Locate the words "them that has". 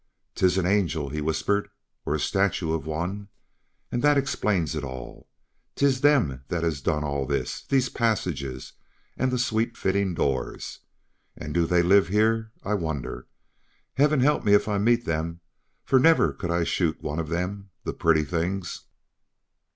6.01-6.81